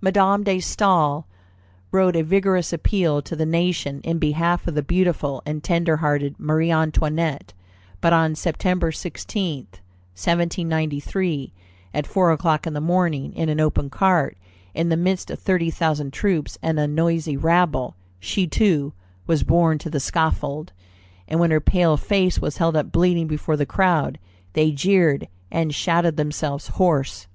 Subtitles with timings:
[0.00, 1.22] Madame de Staël
[1.92, 6.72] wrote a vigorous appeal to the nation in behalf of the beautiful and tenderhearted Marie
[6.72, 7.54] Antoinette;
[8.00, 8.92] but on Sept.
[8.92, 9.58] 16,
[10.16, 11.52] 1793,
[11.94, 14.36] at four o'clock in the morning, in an open cart,
[14.74, 18.92] in the midst of thirty thousand troops and a noisy rabble, she, too,
[19.28, 20.72] was borne to the scaffold;
[21.28, 24.18] and when her pale face was held up bleeding before the crowd,
[24.54, 27.28] they jeered and shouted themselves hoarse.